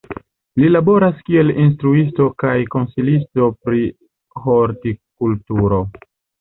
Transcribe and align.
Li 0.61 0.69
laboras 0.69 1.19
kiel 1.27 1.53
instruisto 1.65 2.27
kaj 2.45 2.55
konsilisto 2.77 3.53
pri 3.63 3.85
hortikulturo. 4.49 5.85